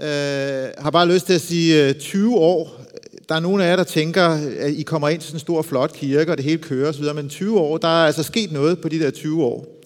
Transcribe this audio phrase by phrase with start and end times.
[0.00, 2.84] Øh, har bare lyst til at sige øh, 20 år.
[3.28, 4.24] Der er nogle af jer, der tænker,
[4.58, 7.04] at I kommer ind til sådan en stor, flot kirke, og det hele kører osv.,
[7.14, 9.82] men 20 år, der er altså sket noget på de der 20 år.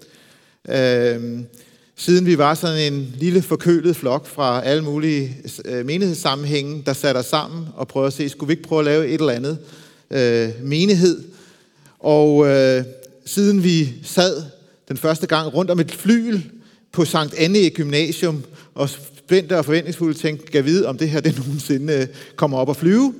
[0.68, 1.40] Øh,
[1.96, 7.18] siden vi var sådan en lille forkølet flok fra alle mulige øh, menighedssammenhænge, der satte
[7.18, 9.58] os sammen og prøvede at se, skulle vi ikke prøve at lave et eller andet
[10.10, 11.22] øh, menighed?
[11.98, 12.84] Og øh,
[13.24, 14.42] siden vi sad
[14.88, 16.40] den første gang rundt om et flyl
[16.92, 18.44] på Sankt Anne Gymnasium
[18.74, 18.88] og
[19.32, 22.06] spændte og forventningsfuldt tænkte, kan vide, om det her det nogensinde øh,
[22.36, 23.14] kommer op og flyve.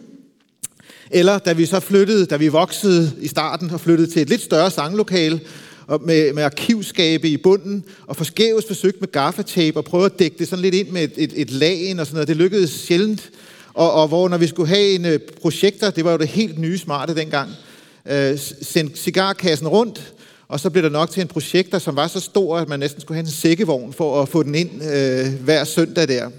[1.10, 4.41] Eller da vi så flyttede, da vi voksede i starten og flyttede til et lidt
[4.41, 5.41] større sanglokale,
[5.86, 10.38] og med, med arkivskabe i bunden, og forskæves forsøgt med gaffatape og prøve at dække
[10.38, 12.28] det sådan lidt ind med et, et, et lagen og sådan noget.
[12.28, 13.30] Det lykkedes sjældent.
[13.74, 16.28] Og, og hvor når vi skulle have en øh, uh, projekter, det var jo det
[16.28, 17.50] helt nye smarte dengang,
[18.10, 20.12] øh, sendte cigarkassen rundt,
[20.52, 23.01] og så blev der nok til en projekter, som var så stor, at man næsten
[23.01, 26.30] skulle have en sækkevogn for at få den ind øh, hver søndag der.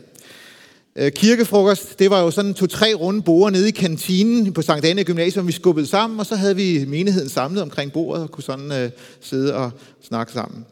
[0.95, 5.03] Øh, kirkefrokost, det var jo sådan to-tre runde borde nede i kantinen på Sankt Anne
[5.03, 8.71] Gymnasium, vi skubbede sammen, og så havde vi menigheden samlet omkring bordet og kunne sådan
[8.71, 10.65] øh, sidde og snakke sammen.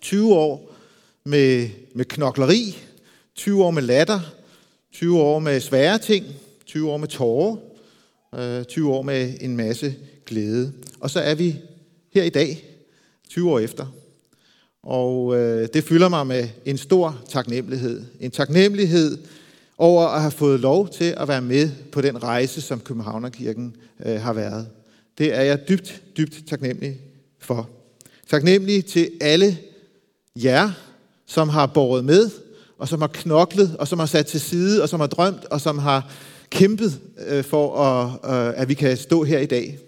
[0.00, 0.74] 20 år
[1.24, 2.78] med, med knokleri,
[3.36, 4.20] 20 år med latter,
[4.92, 6.26] 20 år med svære ting,
[6.66, 7.56] 20 år med tårer,
[8.34, 9.94] øh, 20 år med en masse
[10.26, 10.72] glæde.
[11.00, 11.56] Og så er vi
[12.14, 12.64] her i dag,
[13.28, 13.86] 20 år efter.
[14.82, 18.02] Og øh, det fylder mig med en stor taknemmelighed.
[18.20, 19.18] En taknemmelighed
[19.78, 24.20] over at have fået lov til at være med på den rejse, som Københavnerkirken øh,
[24.20, 24.66] har været.
[25.18, 27.00] Det er jeg dybt, dybt taknemmelig
[27.38, 27.70] for.
[28.28, 29.58] Taknemmelig til alle
[30.36, 30.70] jer,
[31.26, 32.30] som har båret med,
[32.78, 35.60] og som har knoklet, og som har sat til side, og som har drømt, og
[35.60, 36.12] som har
[36.50, 39.78] kæmpet øh, for, at, øh, at vi kan stå her i dag.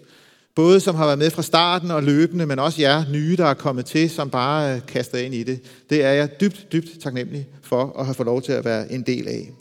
[0.57, 3.53] Både som har været med fra starten og løbende, men også jer nye, der er
[3.53, 5.59] kommet til, som bare øh, kaster ind i det.
[5.89, 9.01] Det er jeg dybt, dybt taknemmelig for at have fået lov til at være en
[9.01, 9.51] del af.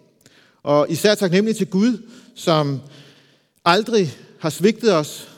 [0.62, 2.02] Og især taknemmelig til Gud,
[2.34, 2.80] som
[3.64, 5.28] aldrig har svigtet os,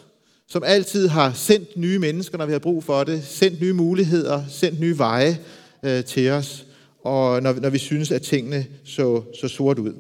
[0.49, 4.45] som altid har sendt nye mennesker, når vi har brug for det, sendt nye muligheder,
[4.49, 5.39] sendt nye veje
[5.83, 6.67] øh, til os,
[7.05, 9.93] og når, når vi synes, at tingene så, så sort ud.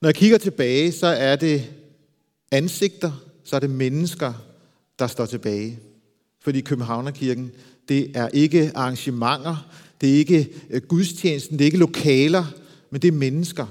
[0.00, 1.64] Når jeg kigger tilbage, så er det
[2.52, 4.32] ansigter, så er det mennesker,
[4.98, 5.78] der står tilbage.
[6.40, 7.50] Fordi Københavnerkirken,
[7.88, 9.68] det er ikke arrangementer,
[10.00, 12.44] det er ikke øh, gudstjenesten, det er ikke lokaler,
[12.90, 13.66] men det er mennesker.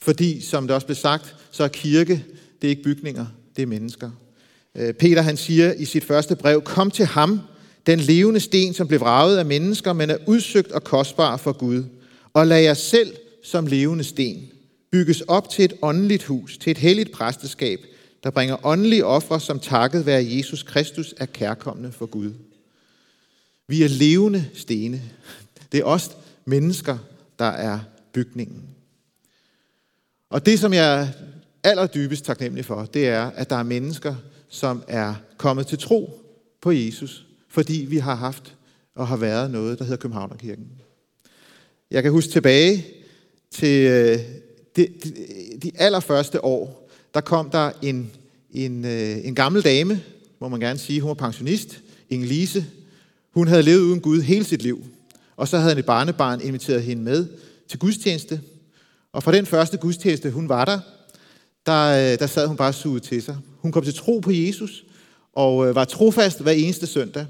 [0.00, 2.24] Fordi, som det også blev sagt, så er kirke,
[2.62, 3.26] det er ikke bygninger,
[3.56, 4.10] det er mennesker.
[4.74, 7.40] Øh, Peter han siger i sit første brev, kom til ham,
[7.86, 11.84] den levende sten, som blev vraget af mennesker, men er udsøgt og kostbar for Gud.
[12.32, 14.50] Og lad jer selv som levende sten
[14.90, 17.80] bygges op til et åndeligt hus, til et helligt præsteskab,
[18.22, 22.32] der bringer åndelige ofre, som takket være Jesus Kristus er kærkommende for Gud.
[23.68, 25.02] Vi er levende stene.
[25.72, 26.10] Det er os
[26.44, 26.98] mennesker,
[27.38, 27.80] der er
[28.12, 28.62] bygningen.
[30.30, 31.08] Og det, som jeg er
[31.64, 34.14] allerdybest taknemmelig for, det er, at der er mennesker,
[34.48, 36.20] som er kommet til tro
[36.60, 38.54] på Jesus, fordi vi har haft
[38.94, 40.70] og har været noget, der hedder Københavnerkirken.
[41.90, 42.86] Jeg kan huske tilbage
[43.50, 44.18] til øh,
[44.76, 45.12] det, de,
[45.62, 48.10] de, allerførste år, der kom der en,
[48.52, 50.02] en, øh, en gammel dame,
[50.40, 52.66] må man gerne sige, hun var pensionist, Inge Lise.
[53.30, 54.84] Hun havde levet uden Gud hele sit liv.
[55.36, 57.26] Og så havde en barnebarn inviteret hende med
[57.68, 58.40] til gudstjeneste.
[59.12, 60.80] Og fra den første gudstjeneste, hun var der,
[61.66, 63.36] der, øh, der sad hun bare suget til sig.
[63.58, 64.84] Hun kom til tro på Jesus,
[65.32, 67.26] og øh, var trofast hver eneste søndag.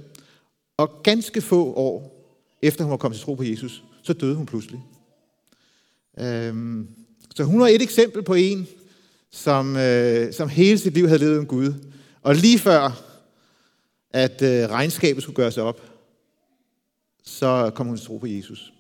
[0.77, 2.17] Og ganske få år
[2.63, 4.81] efter hun var kommet til tro på Jesus, så døde hun pludselig.
[6.19, 6.89] Øhm,
[7.37, 8.69] så hun var et eksempel på en,
[9.31, 11.75] som, øh, som hele sit liv havde levet en Gud.
[12.23, 13.03] Og lige før,
[14.11, 15.81] at øh, regnskabet skulle gøres op,
[17.25, 18.73] så kom hun til tro på Jesus.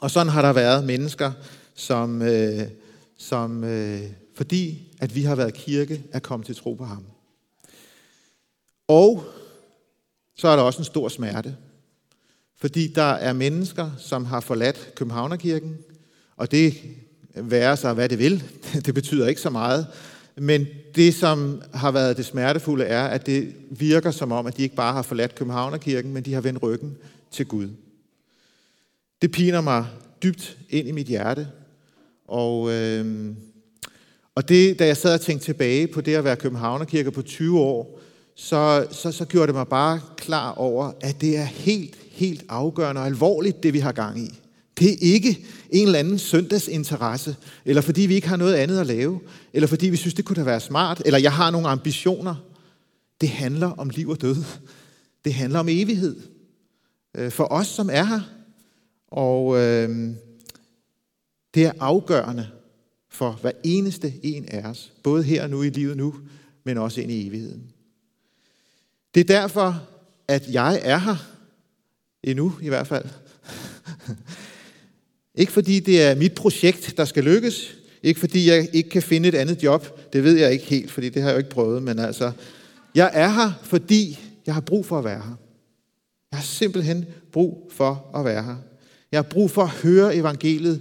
[0.00, 1.32] Og sådan har der været mennesker,
[1.74, 2.68] som, øh,
[3.18, 4.02] som øh,
[4.34, 7.04] fordi at vi har været kirke, er kommet til tro på ham.
[8.88, 9.24] Og
[10.36, 11.56] så er der også en stor smerte.
[12.56, 15.78] Fordi der er mennesker, som har forladt Københavnerkirken,
[16.36, 16.74] og det
[17.34, 18.42] være sig, hvad det vil.
[18.86, 19.86] Det betyder ikke så meget.
[20.36, 24.62] Men det, som har været det smertefulde, er, at det virker som om, at de
[24.62, 26.96] ikke bare har forladt Københavnerkirken, men de har vendt ryggen
[27.30, 27.68] til Gud.
[29.22, 29.86] Det piner mig
[30.22, 31.48] dybt ind i mit hjerte.
[32.28, 33.34] Og, øh,
[34.34, 37.60] og det, da jeg sad og tænkte tilbage på det at være Københavnerkirke på 20
[37.60, 38.00] år,
[38.34, 43.00] så, så, så gjorde det mig bare klar over, at det er helt, helt afgørende
[43.00, 44.41] og alvorligt, det vi har gang i.
[44.78, 48.86] Det er ikke en eller anden søndagsinteresse, eller fordi vi ikke har noget andet at
[48.86, 49.20] lave,
[49.52, 52.34] eller fordi vi synes, det kunne da være smart, eller jeg har nogle ambitioner.
[53.20, 54.36] Det handler om liv og død.
[55.24, 56.16] Det handler om evighed.
[57.14, 58.20] Øh, for os, som er her.
[59.08, 60.14] Og, øh,
[61.54, 62.48] det er afgørende
[63.08, 66.14] for hver eneste en af os, både her og nu i livet nu,
[66.64, 67.72] men også ind i evigheden.
[69.14, 69.88] Det er derfor,
[70.28, 71.16] at jeg er her,
[72.22, 73.04] endnu i hvert fald.
[75.34, 79.28] ikke fordi det er mit projekt, der skal lykkes, ikke fordi jeg ikke kan finde
[79.28, 81.82] et andet job, det ved jeg ikke helt, fordi det har jeg jo ikke prøvet,
[81.82, 82.32] men altså,
[82.94, 85.36] jeg er her, fordi jeg har brug for at være her.
[86.30, 88.56] Jeg har simpelthen brug for at være her.
[89.12, 90.80] Jeg har brug for at høre evangeliet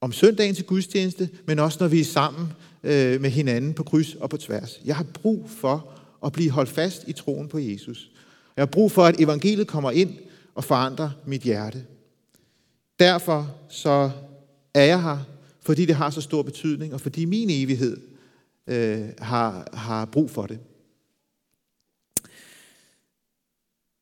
[0.00, 2.52] om søndagen til gudstjeneste, men også når vi er sammen
[2.82, 4.80] øh, med hinanden på kryds og på tværs.
[4.84, 5.88] Jeg har brug for
[6.24, 8.10] at blive holdt fast i troen på Jesus.
[8.56, 10.14] Jeg har brug for, at evangeliet kommer ind
[10.54, 11.84] og forandrer mit hjerte.
[13.00, 14.10] Derfor så
[14.74, 15.18] er jeg her,
[15.60, 17.96] fordi det har så stor betydning, og fordi min evighed
[18.66, 20.58] øh, har, har brug for det.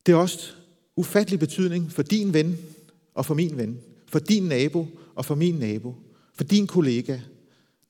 [0.06, 0.52] Det er også
[0.96, 2.58] ufattelig betydning for din ven
[3.14, 5.94] og for min ven, for din nabo og for min nabo,
[6.34, 7.18] for din kollega.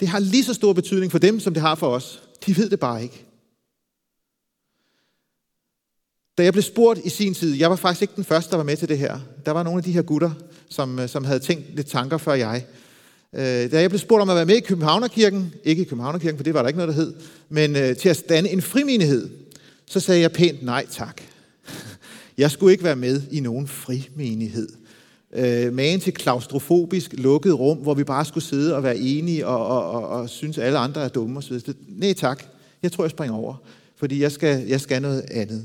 [0.00, 2.22] Det har lige så stor betydning for dem, som det har for os.
[2.46, 3.24] De ved det bare ikke.
[6.38, 8.64] Da jeg blev spurgt i sin tid, jeg var faktisk ikke den første, der var
[8.64, 9.20] med til det her.
[9.46, 10.30] Der var nogle af de her gutter,
[10.70, 12.64] som, øh, som havde tænkt lidt tanker før jeg.
[13.34, 16.44] Øh, da jeg blev spurgt om at være med i Københavnerkirken, ikke i Københavnerkirken, for
[16.44, 17.14] det var der ikke noget, der hed,
[17.48, 19.28] men øh, til at danne en frimenighed,
[19.86, 21.20] så sagde jeg pænt nej tak.
[22.38, 24.68] Jeg skulle ikke være med i nogen frimenighed.
[25.32, 29.66] Øh, magen til klaustrofobisk lukket rum, hvor vi bare skulle sidde og være enige og,
[29.66, 31.58] og, og, og synes, at alle andre er dumme osv.
[31.88, 32.44] Nej tak,
[32.82, 33.54] jeg tror, jeg springer over,
[33.96, 35.64] fordi jeg skal, jeg skal noget andet.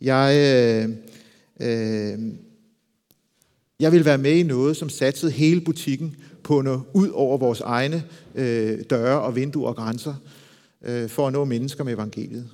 [0.00, 0.88] Jeg, øh,
[1.60, 2.18] øh,
[3.80, 7.60] jeg vil være med i noget, som satsede hele butikken på noget ud over vores
[7.60, 8.04] egne
[8.34, 10.14] øh, døre og vinduer og grænser,
[10.84, 12.48] øh, for at nå mennesker med evangeliet.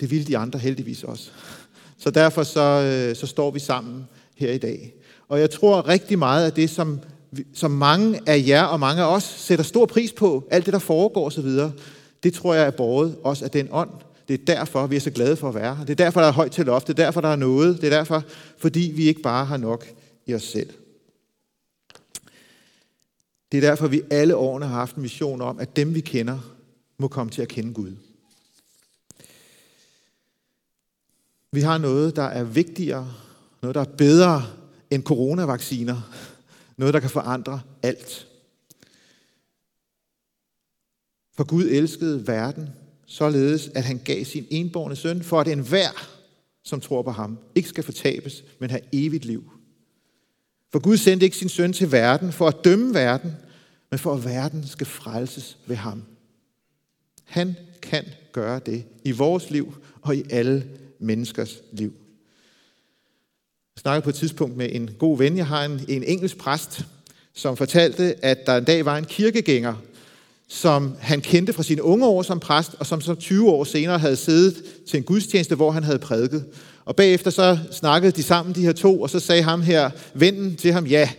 [0.00, 1.30] Det ville de andre heldigvis også.
[1.98, 4.04] Så derfor så, øh, så står vi sammen
[4.36, 4.94] her i dag.
[5.28, 7.00] Og jeg tror rigtig meget af det, som,
[7.54, 10.78] som mange af jer og mange af os sætter stor pris på, alt det, der
[10.78, 11.48] foregår osv.,
[12.22, 13.90] det tror jeg er båret også af den ånd.
[14.28, 15.84] Det er derfor, vi er så glade for at være her.
[15.84, 16.86] Det er derfor, der er højt til loft.
[16.86, 17.80] Det er derfor, der er noget.
[17.80, 18.24] Det er derfor,
[18.58, 19.86] fordi vi ikke bare har nok
[20.30, 20.70] i os selv.
[23.52, 26.56] Det er derfor, vi alle årene har haft en mission om, at dem, vi kender,
[26.98, 27.96] må komme til at kende Gud.
[31.52, 33.14] Vi har noget, der er vigtigere,
[33.62, 34.46] noget, der er bedre
[34.90, 36.10] end coronavacciner.
[36.76, 38.28] Noget, der kan forandre alt.
[41.36, 42.68] For Gud elskede verden,
[43.06, 45.90] således at han gav sin enborne søn, for at enhver,
[46.64, 49.50] som tror på ham, ikke skal fortabes, men have evigt liv.
[50.72, 53.32] For Gud sendte ikke sin søn til verden for at dømme verden,
[53.90, 56.02] men for at verden skal frelses ved ham.
[57.24, 60.64] Han kan gøre det i vores liv og i alle
[60.98, 61.92] menneskers liv.
[63.76, 65.36] Jeg snakkede på et tidspunkt med en god ven.
[65.36, 66.86] Jeg har en, en engelsk præst,
[67.34, 69.74] som fortalte, at der en dag var en kirkegænger,
[70.48, 73.98] som han kendte fra sine unge år som præst, og som så 20 år senere
[73.98, 76.44] havde siddet til en gudstjeneste, hvor han havde prædiket.
[76.84, 80.56] Og bagefter så snakkede de sammen, de her to, og så sagde ham her, vennen
[80.56, 81.10] til ham, ja,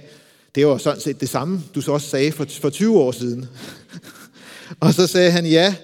[0.55, 3.45] det var sådan set det samme, du så også sagde for, for 20 år siden.
[4.79, 5.75] og så sagde han, ja,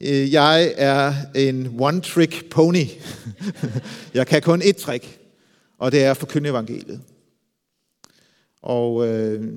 [0.00, 2.86] øh, jeg er en one-trick pony.
[4.14, 5.18] jeg kan kun et trick,
[5.78, 7.00] og det er at forkynde evangeliet.
[8.62, 9.52] Og øh,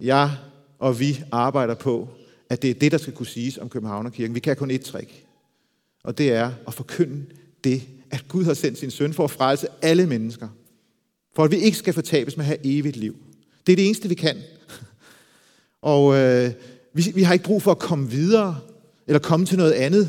[0.00, 0.30] jeg
[0.78, 2.08] og vi arbejder på,
[2.48, 4.34] at det er det, der skal kunne siges om Københavnerkirken.
[4.34, 5.24] Vi kan kun et trick,
[6.04, 7.24] og det er at forkynde
[7.64, 10.48] det, at Gud har sendt sin søn for at frelse alle mennesker.
[11.36, 13.16] For at vi ikke skal fortabes med at have evigt liv.
[13.66, 14.36] Det er det eneste, vi kan.
[15.82, 16.52] Og øh,
[16.92, 18.60] vi, vi har ikke brug for at komme videre,
[19.06, 20.08] eller komme til noget andet.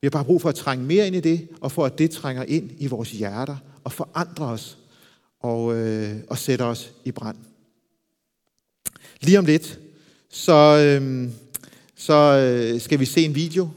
[0.00, 2.10] Vi har bare brug for at trænge mere ind i det, og for at det
[2.10, 4.78] trænger ind i vores hjerter, og forandrer os,
[5.40, 7.36] og, øh, og sætter os i brand.
[9.20, 9.80] Lige om lidt,
[10.30, 11.30] så, øh,
[11.96, 13.68] så øh, skal vi se en video.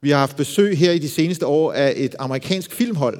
[0.00, 3.18] Vi har haft besøg her i de seneste år af et amerikansk filmhold,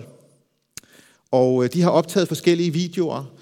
[1.31, 3.35] og øh, de har optaget forskellige videoer,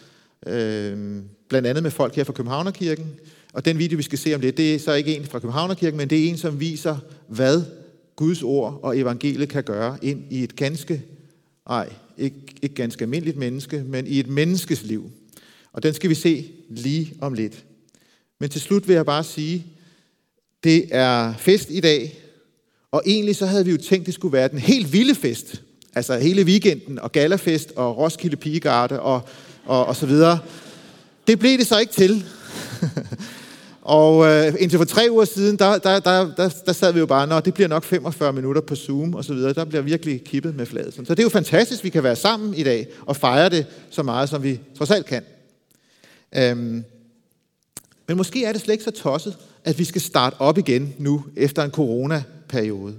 [0.46, 3.06] øh, blandt andet med folk her fra Københavnerkirken.
[3.52, 5.98] Og den video, vi skal se om det, det er så ikke en fra Københavnerkirken,
[5.98, 6.96] men det er en, som viser,
[7.28, 7.62] hvad
[8.16, 11.02] Guds ord og evangeliet kan gøre ind i et ganske,
[11.66, 15.10] ej, ikke, ikke ganske almindeligt menneske, men i et menneskes liv.
[15.72, 17.64] Og den skal vi se lige om lidt.
[18.40, 19.66] Men til slut vil jeg bare sige,
[20.64, 22.18] det er fest i dag,
[22.92, 25.62] og egentlig så havde vi jo tænkt, det skulle være den helt vilde fest.
[25.94, 29.20] Altså hele weekenden, og galafest, og Roskilde Pigegarde, og,
[29.64, 30.38] og, og så videre.
[31.26, 32.24] Det blev det så ikke til.
[33.82, 37.06] og øh, indtil for tre uger siden, der, der, der, der, der sad vi jo
[37.06, 39.52] bare, nå, det bliver nok 45 minutter på Zoom og så videre.
[39.52, 40.94] Der bliver virkelig kippet med fladet.
[40.94, 44.02] Så det er jo fantastisk, vi kan være sammen i dag og fejre det så
[44.02, 45.22] meget, som vi trods alt kan.
[46.34, 46.84] Øhm,
[48.08, 51.24] men måske er det slet ikke så tosset, at vi skal starte op igen nu,
[51.36, 52.96] efter en corona periode.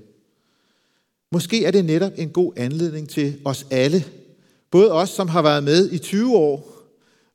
[1.31, 4.05] Måske er det netop en god anledning til os alle,
[4.71, 6.73] både os, som har været med i 20 år,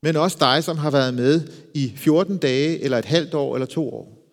[0.02, 1.40] men også dig, som har været med
[1.74, 4.28] i 14 dage, eller et halvt år, eller to år,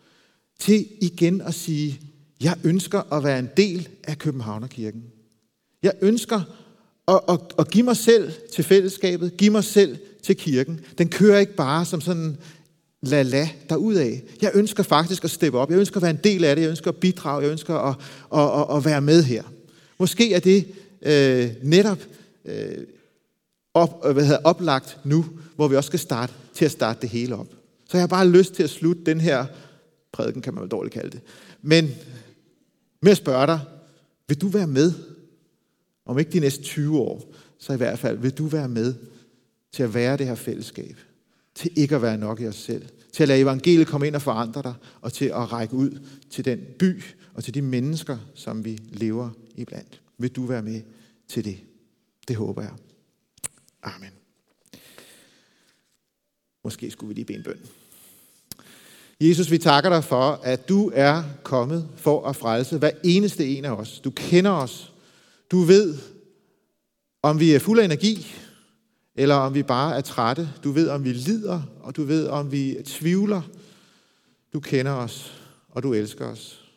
[0.59, 1.99] til igen at sige,
[2.41, 5.03] jeg ønsker at være en del af Københavnerkirken.
[5.83, 6.41] Jeg ønsker
[7.07, 10.79] at, at, at give mig selv til fællesskabet, give mig selv til kirken.
[10.97, 12.37] Den kører ikke bare som sådan
[13.01, 14.17] la-la derudad.
[14.41, 15.71] Jeg ønsker faktisk at steppe op.
[15.71, 16.63] Jeg ønsker at være en del af det.
[16.63, 17.41] Jeg ønsker at bidrage.
[17.43, 17.95] Jeg ønsker at,
[18.33, 19.43] at, at, at være med her.
[19.99, 20.67] Måske er det
[21.01, 21.99] øh, netop
[22.45, 22.77] øh,
[23.73, 25.25] op, hvad hedder, oplagt nu,
[25.55, 27.47] hvor vi også skal starte til at starte det hele op.
[27.89, 29.45] Så jeg har bare lyst til at slutte den her
[30.11, 31.21] prædiken, kan man vel dårligt kalde det.
[31.61, 31.89] Men
[33.01, 33.59] med at spørge dig,
[34.27, 34.93] vil du være med?
[36.05, 38.93] Om ikke de næste 20 år, så i hvert fald vil du være med
[39.71, 40.97] til at være det her fællesskab.
[41.59, 42.85] Til ikke at være nok i os selv.
[43.13, 46.45] Til at lade evangeliet komme ind og forandre dig, og til at række ud til
[46.45, 50.01] den by og til de mennesker, som vi lever iblandt.
[50.17, 50.81] Vil du være med
[51.27, 51.59] til det?
[52.27, 52.71] Det håber jeg.
[53.83, 54.09] Amen.
[56.63, 57.59] Måske skulle vi lige bede en bøn.
[59.21, 63.65] Jesus, vi takker dig for, at du er kommet for at frelse hver eneste en
[63.65, 63.99] af os.
[63.99, 64.93] Du kender os.
[65.51, 65.97] Du ved,
[67.23, 68.35] om vi er fuld af energi,
[69.19, 70.49] eller om vi bare er trætte.
[70.63, 73.41] Du ved, om vi lider, og du ved, om vi tvivler.
[74.53, 76.69] Du kender os, og du elsker os.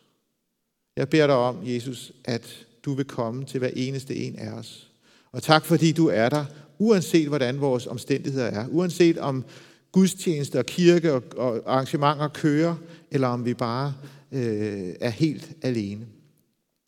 [0.97, 4.91] Jeg beder dig om, Jesus, at du vil komme til hver eneste en af os.
[5.31, 6.45] Og tak, fordi du er der,
[6.79, 8.67] uanset hvordan vores omstændigheder er.
[8.67, 9.45] Uanset om
[9.91, 12.75] gudstjeneste og kirke og, og arrangementer kører,
[13.11, 13.93] eller om vi bare
[14.31, 16.05] øh, er helt alene.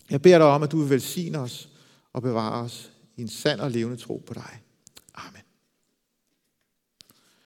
[0.10, 1.70] Jeg beder dig om, at du vil velsigne os
[2.14, 4.62] og bevare os i en sand og levende tro på dig.